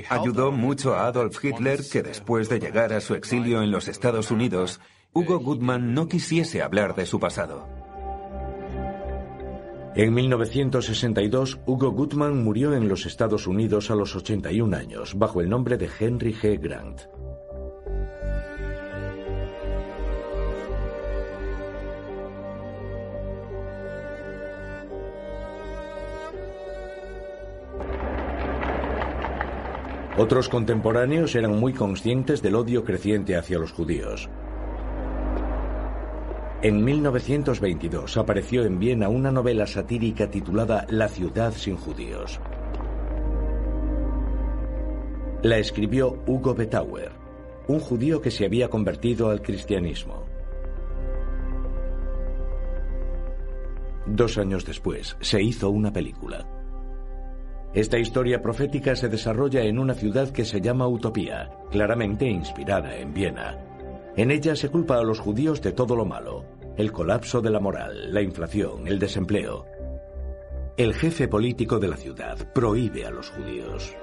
[0.08, 4.30] Ayudó mucho a Adolf Hitler que después de llegar a su exilio en los Estados
[4.30, 4.80] Unidos,
[5.12, 7.66] Hugo Gutmann no quisiese hablar de su pasado.
[9.94, 15.48] En 1962, Hugo Gutmann murió en los Estados Unidos a los 81 años, bajo el
[15.48, 16.60] nombre de Henry G.
[16.60, 17.00] Grant.
[30.18, 34.28] Otros contemporáneos eran muy conscientes del odio creciente hacia los judíos.
[36.60, 42.40] En 1922 apareció en Viena una novela satírica titulada La ciudad sin judíos.
[45.42, 47.12] La escribió Hugo Betauer,
[47.68, 50.24] un judío que se había convertido al cristianismo.
[54.04, 56.57] Dos años después se hizo una película.
[57.74, 63.12] Esta historia profética se desarrolla en una ciudad que se llama Utopía, claramente inspirada en
[63.12, 63.58] Viena.
[64.16, 66.44] En ella se culpa a los judíos de todo lo malo,
[66.76, 69.66] el colapso de la moral, la inflación, el desempleo.
[70.78, 73.94] El jefe político de la ciudad prohíbe a los judíos.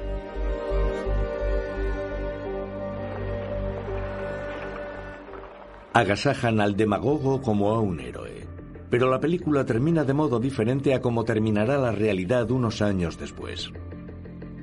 [5.94, 8.45] Agasajan al demagogo como a un héroe.
[8.96, 13.70] Pero la película termina de modo diferente a como terminará la realidad unos años después.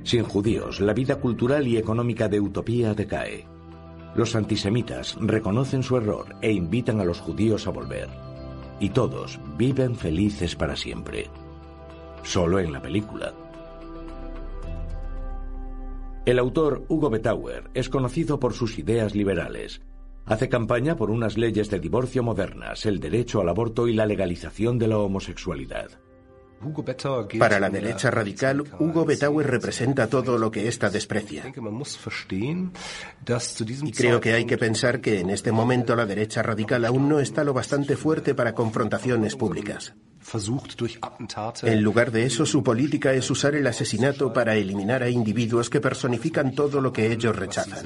[0.04, 3.46] Sin judíos, la vida cultural y económica de Utopía decae.
[4.14, 8.08] Los antisemitas reconocen su error e invitan a los judíos a volver.
[8.80, 11.26] Y todos viven felices para siempre.
[12.22, 13.34] Solo en la película.
[16.24, 19.82] El autor Hugo Betauer es conocido por sus ideas liberales,
[20.26, 24.78] Hace campaña por unas leyes de divorcio modernas, el derecho al aborto y la legalización
[24.78, 25.90] de la homosexualidad.
[27.38, 31.44] Para la derecha radical, Hugo Betauer representa todo lo que ésta desprecia.
[33.84, 37.18] Y creo que hay que pensar que en este momento la derecha radical aún no
[37.18, 39.94] está lo bastante fuerte para confrontaciones públicas.
[41.64, 45.80] En lugar de eso, su política es usar el asesinato para eliminar a individuos que
[45.80, 47.84] personifican todo lo que ellos rechazan.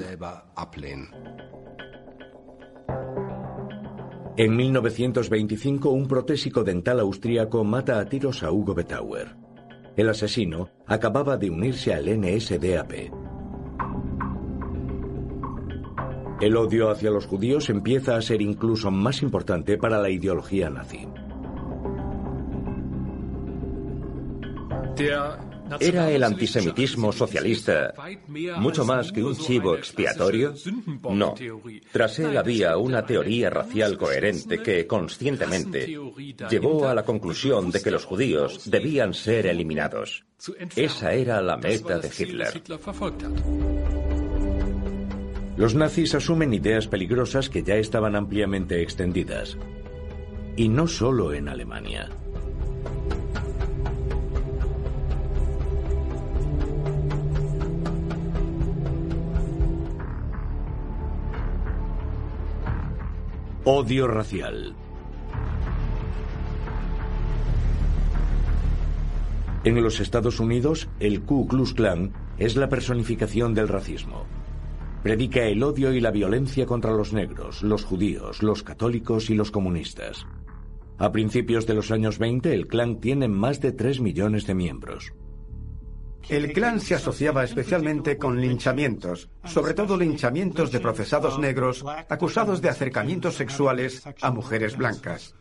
[4.39, 9.35] En 1925, un protésico dental austríaco mata a tiros a Hugo Betauer.
[9.97, 12.93] El asesino acababa de unirse al NSDAP.
[16.43, 21.09] El odio hacia los judíos empieza a ser incluso más importante para la ideología nazi.
[25.81, 27.95] ¿Era el antisemitismo socialista
[28.59, 30.55] mucho más que un chivo expiatorio?
[31.11, 31.35] No.
[31.93, 35.99] Tras él había una teoría racial coherente que, conscientemente,
[36.49, 40.25] llevó a la conclusión de que los judíos debían ser eliminados.
[40.75, 42.63] Esa era la meta de Hitler.
[45.57, 49.57] Los nazis asumen ideas peligrosas que ya estaban ampliamente extendidas.
[50.55, 52.11] Y no solo en Alemania.
[63.69, 64.77] Odio racial.
[69.65, 74.25] En los Estados Unidos, el Ku Klux Klan es la personificación del racismo.
[75.03, 79.51] Predica el odio y la violencia contra los negros, los judíos, los católicos y los
[79.51, 80.29] comunistas.
[80.99, 85.13] A principios de los años 20, el clan tiene más de 3 millones de miembros.
[86.29, 92.69] El clan se asociaba especialmente con linchamientos, sobre todo linchamientos de procesados negros acusados de
[92.69, 95.35] acercamientos sexuales a mujeres blancas.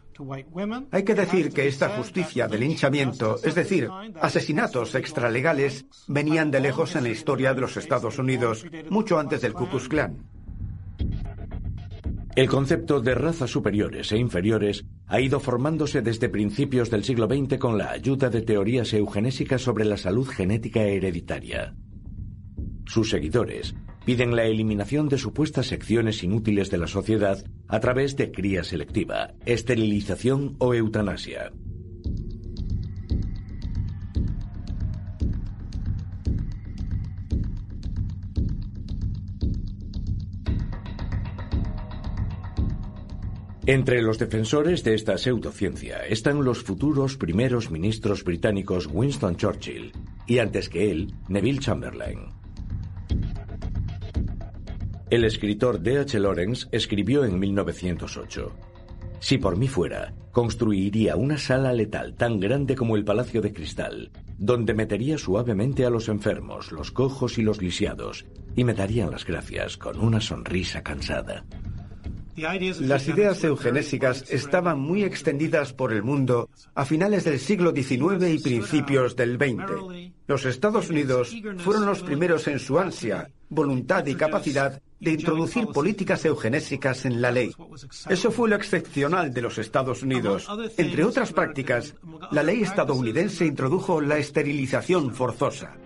[0.91, 3.89] Hay que decir que esta justicia de linchamiento, es decir,
[4.21, 9.53] asesinatos extralegales, venían de lejos en la historia de los Estados Unidos, mucho antes del
[9.53, 10.34] Ku Klux Klan.
[12.35, 17.57] El concepto de razas superiores e inferiores ha ido formándose desde principios del siglo XX
[17.57, 21.75] con la ayuda de teorías eugenésicas sobre la salud genética hereditaria.
[22.85, 23.73] Sus seguidores
[24.05, 29.31] piden la eliminación de supuestas secciones inútiles de la sociedad a través de cría selectiva,
[29.45, 31.53] esterilización o eutanasia.
[43.67, 49.91] Entre los defensores de esta pseudociencia están los futuros primeros ministros británicos Winston Churchill
[50.27, 52.29] y antes que él, Neville Chamberlain.
[55.09, 56.19] El escritor D.H.
[56.19, 58.55] Lawrence escribió en 1908,
[59.19, 64.11] Si por mí fuera, construiría una sala letal tan grande como el Palacio de Cristal,
[64.37, 69.25] donde metería suavemente a los enfermos, los cojos y los lisiados, y me darían las
[69.25, 71.45] gracias con una sonrisa cansada.
[72.35, 78.39] Las ideas eugenésicas estaban muy extendidas por el mundo a finales del siglo XIX y
[78.39, 80.11] principios del XX.
[80.27, 86.25] Los Estados Unidos fueron los primeros en su ansia, voluntad y capacidad de introducir políticas
[86.25, 87.51] eugenésicas en la ley.
[88.09, 90.47] Eso fue lo excepcional de los Estados Unidos.
[90.77, 91.95] Entre otras prácticas,
[92.31, 95.77] la ley estadounidense introdujo la esterilización forzosa.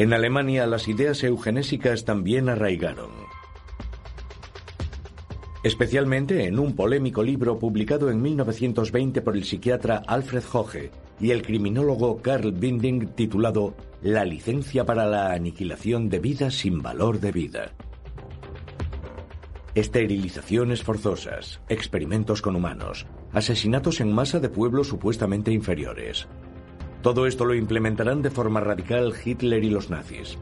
[0.00, 3.10] En Alemania las ideas eugenésicas también arraigaron.
[5.62, 10.90] Especialmente en un polémico libro publicado en 1920 por el psiquiatra Alfred Hoge
[11.20, 17.20] y el criminólogo Carl Binding titulado La licencia para la aniquilación de vida sin valor
[17.20, 17.72] de vida.
[19.74, 26.26] Esterilizaciones forzosas, experimentos con humanos, asesinatos en masa de pueblos supuestamente inferiores,
[27.02, 30.38] todo esto lo implementarán de forma radical Hitler y los nazis.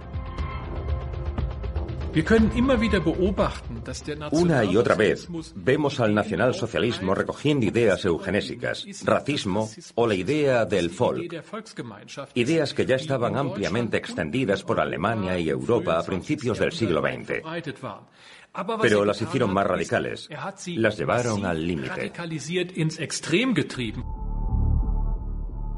[4.32, 10.90] Una y otra vez vemos al nacionalsocialismo recogiendo ideas eugenésicas, racismo o la idea del
[10.90, 11.32] folk,
[12.34, 17.42] ideas que ya estaban ampliamente extendidas por Alemania y Europa a principios del siglo XX.
[18.80, 20.28] Pero las hicieron más radicales,
[20.66, 22.11] las llevaron al límite.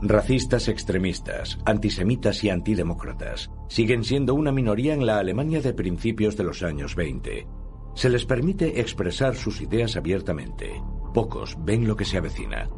[0.03, 6.45] Racistas extremistas, antisemitas y antidemócratas siguen siendo una minoría en la Alemania de principios de
[6.45, 7.47] los años 20.
[7.95, 10.83] Se les permite expresar sus ideas abiertamente.
[11.13, 12.71] Pocos ven lo que se avecina.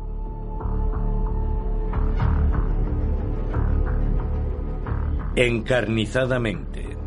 [5.37, 7.02] Encarnizadamente.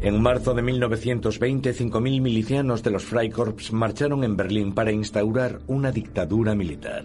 [0.00, 5.90] En marzo de 1920, 5.000 milicianos de los Freikorps marcharon en Berlín para instaurar una
[5.90, 7.04] dictadura militar.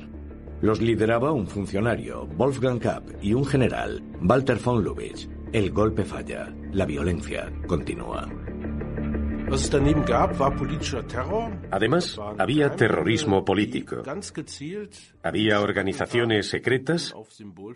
[0.61, 5.27] Los lideraba un funcionario, Wolfgang Kapp, y un general, Walter von Lubitsch.
[5.53, 8.29] El golpe falla, la violencia continúa.
[11.71, 14.03] Además, había terrorismo político.
[15.23, 17.13] Había organizaciones secretas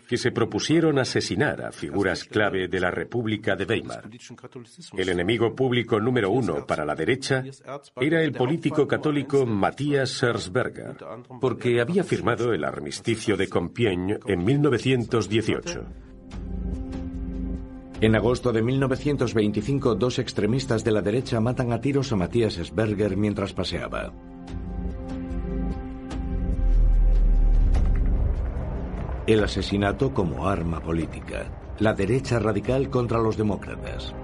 [0.08, 4.08] que se propusieron asesinar a figuras clave de la República de Weimar.
[4.96, 7.44] El enemigo público número uno para la derecha
[8.00, 10.96] era el político católico Matthias Sersberger,
[11.40, 16.06] porque había firmado el armisticio de Compiègne en 1918.
[17.98, 23.16] En agosto de 1925, dos extremistas de la derecha matan a tiros a Matías Sberger
[23.16, 24.12] mientras paseaba.
[29.26, 31.50] El asesinato como arma política.
[31.78, 34.14] La derecha radical contra los demócratas.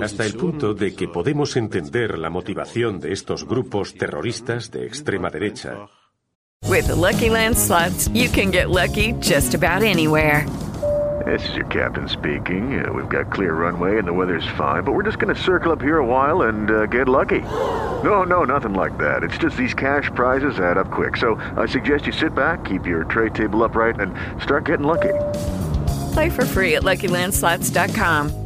[0.00, 5.30] Hasta el punto de que podemos entender la motivación de estos grupos terroristas de extrema
[5.30, 5.88] derecha.
[6.68, 10.46] With the Lucky Land slots, you can get lucky just about anywhere.
[11.24, 12.84] This is your captain speaking.
[12.84, 15.72] Uh, we've got clear runway and the weather's fine, but we're just going to circle
[15.72, 17.40] up here a while and uh, get lucky.
[17.40, 19.22] No, no, nothing like that.
[19.22, 21.16] It's just these cash prizes add up quick.
[21.16, 25.14] So I suggest you sit back, keep your tray table upright, and start getting lucky.
[26.12, 28.45] Play for free at LuckyLandSlots.com.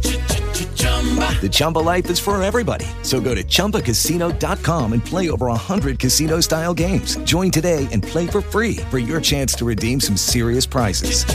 [1.41, 2.85] The Chumba life is for everybody.
[3.01, 7.15] So go to ChumbaCasino.com and play over 100 casino style games.
[7.23, 11.25] Join today and play for free for your chance to redeem some serious prizes.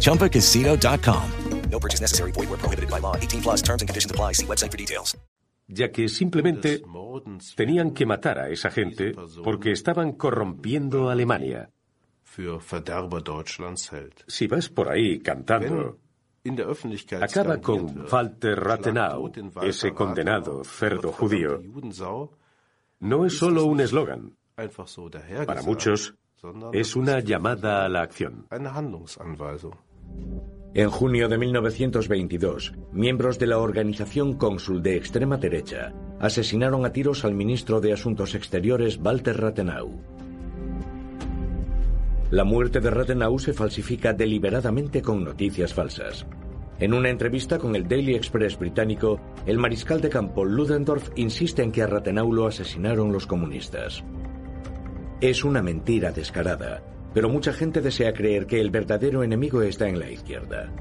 [0.00, 1.30] ChumbaCasino.com.
[1.70, 2.32] No purchase necessary.
[2.32, 3.16] Void where prohibited by law.
[3.16, 4.32] 18 plus terms and conditions apply.
[4.32, 5.16] See website for details.
[5.68, 6.80] Ya que simplemente
[7.56, 11.70] tenían que matar a esa gente porque estaban corrompiendo a Alemania.
[14.28, 15.98] Si vas por ahí cantando,
[17.20, 19.30] acaba con Walter Rathenau,
[19.62, 21.60] ese condenado cerdo judío,
[23.00, 24.36] no es solo un eslogan.
[25.46, 26.14] Para muchos,
[26.72, 28.46] es una llamada a la acción.
[30.74, 37.24] En junio de 1922, miembros de la organización Cónsul de extrema derecha asesinaron a tiros
[37.24, 40.15] al ministro de Asuntos Exteriores Walter Rathenau.
[42.30, 46.26] La muerte de Rathenau se falsifica deliberadamente con noticias falsas.
[46.80, 51.70] En una entrevista con el Daily Express británico, el mariscal de campo Ludendorff insiste en
[51.70, 54.02] que a Rathenau lo asesinaron los comunistas.
[55.20, 56.82] Es una mentira descarada,
[57.14, 60.72] pero mucha gente desea creer que el verdadero enemigo está en la izquierda.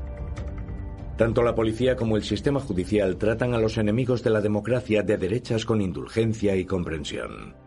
[1.15, 5.17] Tanto la policía como el sistema judicial tratan a los enemigos de la democracia de
[5.17, 7.64] derechas con indulgencia y comprensión.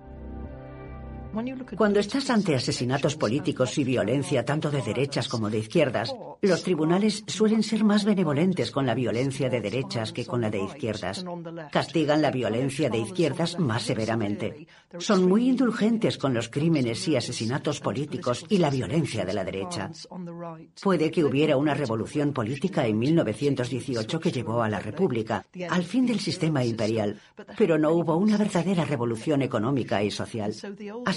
[1.76, 7.24] Cuando estás ante asesinatos políticos y violencia tanto de derechas como de izquierdas, los tribunales
[7.26, 11.24] suelen ser más benevolentes con la violencia de derechas que con la de izquierdas.
[11.70, 14.66] Castigan la violencia de izquierdas más severamente.
[14.98, 19.90] Son muy indulgentes con los crímenes y asesinatos políticos y la violencia de la derecha.
[20.82, 26.06] Puede que hubiera una revolución política en 1918 que llevó a la República, al fin
[26.06, 27.20] del sistema imperial,
[27.56, 30.54] pero no hubo una verdadera revolución económica y social.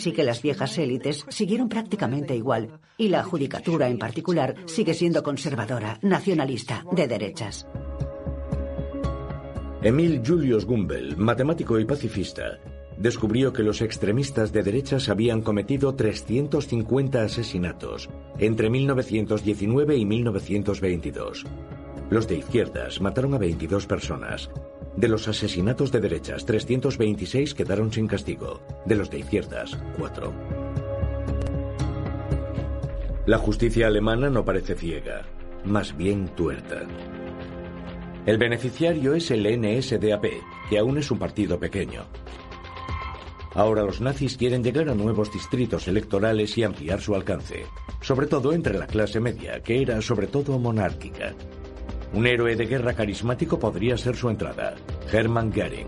[0.10, 6.00] Que las viejas élites siguieron prácticamente igual, y la judicatura en particular sigue siendo conservadora,
[6.02, 7.68] nacionalista, de derechas.
[9.84, 12.60] Emil Julius Gumbel, matemático y pacifista,
[12.98, 21.46] descubrió que los extremistas de derechas habían cometido 350 asesinatos entre 1919 y 1922.
[22.12, 24.50] Los de izquierdas mataron a 22 personas.
[24.98, 28.60] De los asesinatos de derechas, 326 quedaron sin castigo.
[28.86, 30.34] De los de izquierdas, 4.
[33.28, 35.22] La justicia alemana no parece ciega,
[35.64, 36.82] más bien tuerta.
[38.26, 40.26] El beneficiario es el NSDAP,
[40.70, 42.04] que aún es un partido pequeño.
[43.56, 47.68] Ahora los nazis quieren llegar a nuevos distritos electorales y ampliar su alcance,
[48.02, 51.34] sobre todo entre la clase media, que era sobre todo monárquica.
[52.14, 54.76] Un héroe de guerra carismático podría ser su entrada,
[55.12, 55.88] Hermann Göring.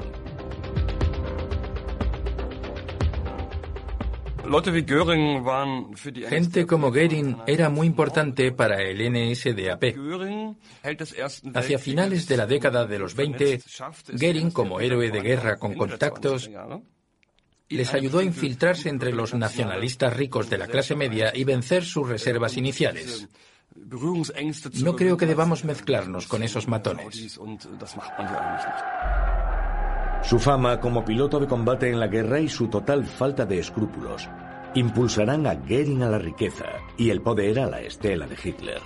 [6.29, 9.83] Gente como Goering era muy importante para el NSDAP.
[11.55, 13.61] Hacia finales de la década de los 20,
[14.13, 16.49] Goering, como héroe de guerra con contactos,
[17.69, 22.07] les ayudó a infiltrarse entre los nacionalistas ricos de la clase media y vencer sus
[22.07, 23.27] reservas iniciales.
[24.81, 27.39] No creo que debamos mezclarnos con esos matones.
[30.23, 34.29] Su fama como piloto de combate en la guerra y su total falta de escrúpulos
[34.75, 36.65] impulsarán a Goering a la riqueza
[36.97, 38.81] y el poder a la estela de Hitler.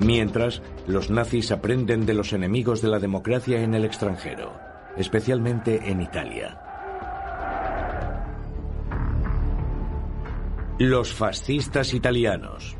[0.00, 4.52] Mientras, los nazis aprenden de los enemigos de la democracia en el extranjero,
[4.96, 6.60] especialmente en Italia.
[10.78, 12.76] Los fascistas italianos.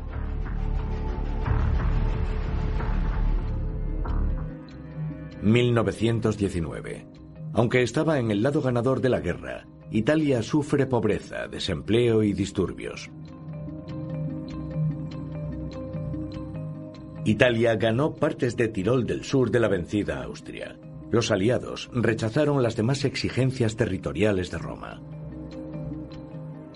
[5.41, 7.05] ...1919...
[7.53, 9.67] Aunque estaba en el lado ganador de la guerra...
[9.91, 13.09] ...Italia sufre pobreza, desempleo y disturbios.
[17.23, 20.77] Italia ganó partes de Tirol del sur de la vencida Austria.
[21.15, 25.01] Los aliados rechazaron las demás exigencias territoriales de Roma.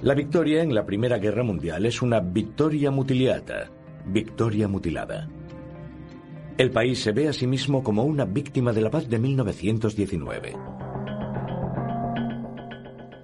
[0.02, 3.70] La victoria en la Primera Guerra Mundial es una victoria mutiliata,
[4.06, 5.28] victoria mutilada.
[6.58, 10.54] El país se ve a sí mismo como una víctima de la paz de 1919.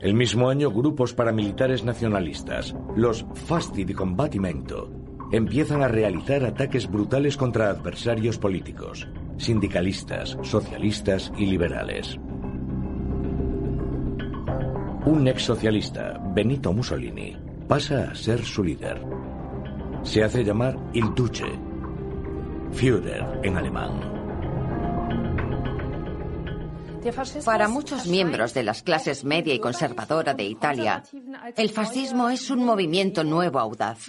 [0.01, 4.91] El mismo año, grupos paramilitares nacionalistas, los Fasti di Combattimento,
[5.31, 9.07] empiezan a realizar ataques brutales contra adversarios políticos,
[9.37, 12.17] sindicalistas, socialistas y liberales.
[15.05, 19.01] Un ex socialista, Benito Mussolini, pasa a ser su líder.
[20.03, 21.45] Se hace llamar Il Duce,
[22.71, 24.15] Führer en alemán.
[27.45, 31.03] Para muchos miembros de las clases media y conservadora de Italia,
[31.55, 34.07] el fascismo es un movimiento nuevo audaz.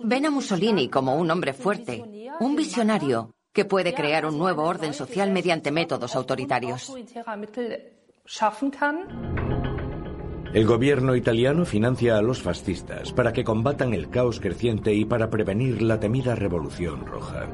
[0.00, 2.04] Ven a Mussolini como un hombre fuerte,
[2.40, 6.92] un visionario que puede crear un nuevo orden social mediante métodos autoritarios.
[10.52, 15.30] El gobierno italiano financia a los fascistas para que combatan el caos creciente y para
[15.30, 17.48] prevenir la temida Revolución Roja.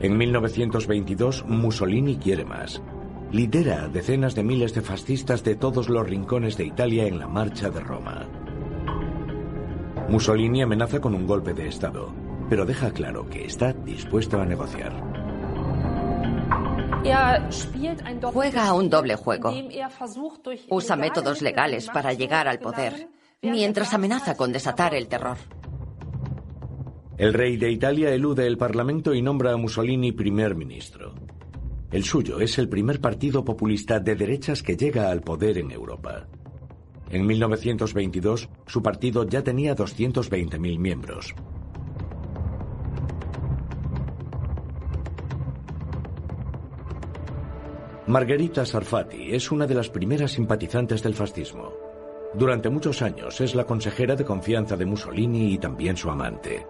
[0.00, 2.82] En 1922, Mussolini quiere más.
[3.30, 7.28] Lidera a decenas de miles de fascistas de todos los rincones de Italia en la
[7.28, 8.26] marcha de Roma.
[10.08, 12.12] Mussolini amenaza con un golpe de Estado,
[12.50, 14.92] pero deja claro que está dispuesto a negociar.
[18.32, 19.54] Juega a un doble juego.
[20.68, 23.08] Usa métodos legales para llegar al poder,
[23.40, 25.38] mientras amenaza con desatar el terror.
[27.16, 31.14] El rey de Italia elude el Parlamento y nombra a Mussolini primer ministro.
[31.92, 36.26] El suyo es el primer partido populista de derechas que llega al poder en Europa.
[37.10, 41.34] En 1922, su partido ya tenía 220.000 miembros.
[48.10, 51.72] Margherita Sarfati es una de las primeras simpatizantes del fascismo.
[52.34, 56.66] Durante muchos años es la consejera de confianza de Mussolini y también su amante.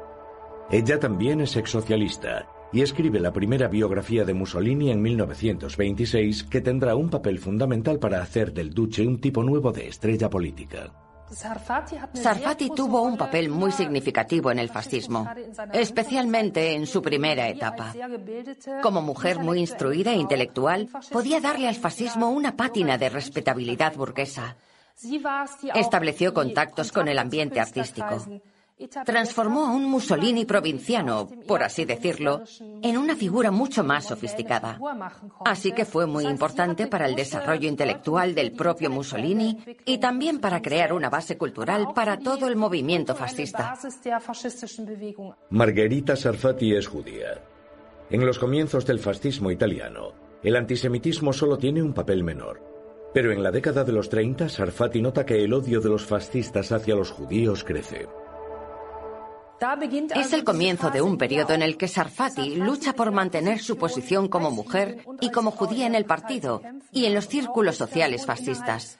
[0.70, 6.94] Ella también es exsocialista y escribe la primera biografía de Mussolini en 1926 que tendrá
[6.94, 11.09] un papel fundamental para hacer del Duce un tipo nuevo de estrella política.
[11.32, 15.28] Sarfati tuvo un papel muy significativo en el fascismo,
[15.72, 17.94] especialmente en su primera etapa.
[18.82, 24.56] Como mujer muy instruida e intelectual, podía darle al fascismo una pátina de respetabilidad burguesa.
[25.74, 28.24] Estableció contactos con el ambiente artístico.
[29.04, 32.42] Transformó a un Mussolini provinciano, por así decirlo,
[32.82, 34.78] en una figura mucho más sofisticada.
[35.44, 40.62] Así que fue muy importante para el desarrollo intelectual del propio Mussolini y también para
[40.62, 43.74] crear una base cultural para todo el movimiento fascista.
[45.50, 47.42] Margherita Sarfati es judía.
[48.10, 50.12] En los comienzos del fascismo italiano,
[50.42, 52.60] el antisemitismo solo tiene un papel menor.
[53.12, 56.72] Pero en la década de los 30, Sarfati nota que el odio de los fascistas
[56.72, 58.08] hacia los judíos crece.
[60.14, 64.28] Es el comienzo de un periodo en el que Sarfati lucha por mantener su posición
[64.28, 68.98] como mujer y como judía en el partido y en los círculos sociales fascistas.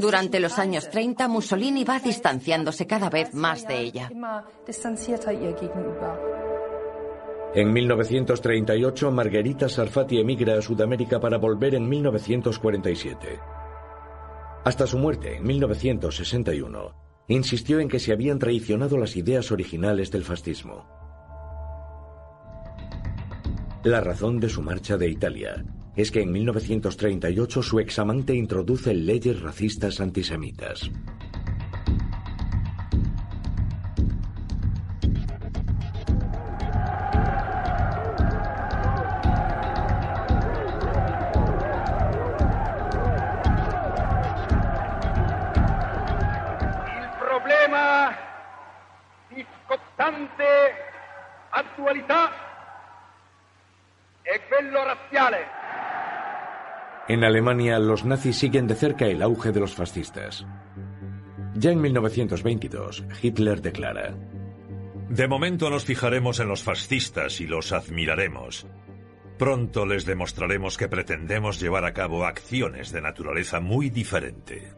[0.00, 4.10] Durante los años 30, Mussolini va distanciándose cada vez más de ella.
[7.54, 13.40] En 1938, Margherita Sarfati emigra a Sudamérica para volver en 1947.
[14.64, 20.24] Hasta su muerte, en 1961, insistió en que se habían traicionado las ideas originales del
[20.24, 20.86] fascismo.
[23.84, 25.64] La razón de su marcha de Italia
[25.96, 30.90] es que en 1938 su examante introduce leyes racistas antisemitas.
[57.08, 60.44] En Alemania, los nazis siguen de cerca el auge de los fascistas.
[61.54, 64.14] Ya en 1922, Hitler declara:
[65.08, 68.66] De momento nos fijaremos en los fascistas y los admiraremos.
[69.38, 74.72] Pronto les demostraremos que pretendemos llevar a cabo acciones de naturaleza muy diferente.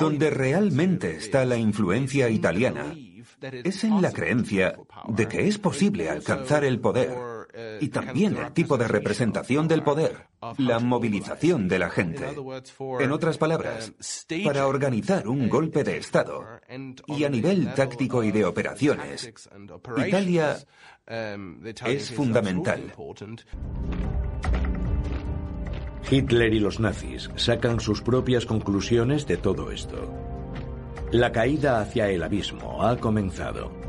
[0.00, 2.94] Donde realmente está la influencia italiana
[3.40, 4.76] es en la creencia
[5.08, 7.37] de que es posible alcanzar el poder
[7.80, 10.26] y también el tipo de representación del poder,
[10.58, 12.24] la movilización de la gente.
[13.00, 13.92] En otras palabras,
[14.44, 16.44] para organizar un golpe de Estado
[17.06, 19.32] y a nivel táctico y de operaciones,
[19.96, 20.58] Italia
[21.06, 22.92] es fundamental.
[26.10, 30.10] Hitler y los nazis sacan sus propias conclusiones de todo esto.
[31.12, 33.87] La caída hacia el abismo ha comenzado.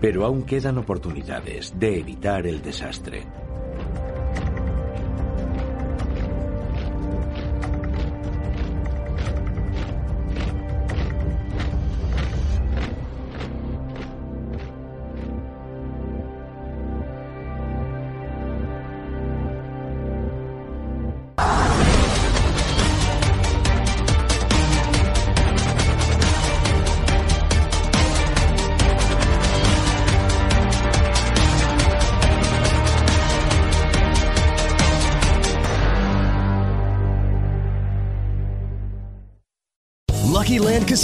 [0.00, 3.26] Pero aún quedan oportunidades de evitar el desastre.